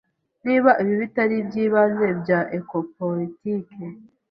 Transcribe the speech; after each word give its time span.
Niba 0.45 0.71
ibi 0.81 0.93
bitari 1.01 1.35
ibyibanze 1.41 2.07
bya 2.21 2.39
ecopolitiki 2.57 3.85